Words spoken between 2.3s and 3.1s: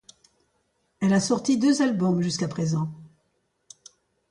présent.